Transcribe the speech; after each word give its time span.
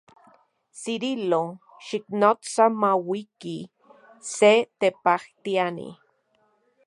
Cirilo, 0.79 1.41
xiknotsa 1.87 2.65
mauiki 2.81 3.57
se 4.33 4.51
tepajtiani. 4.79 5.89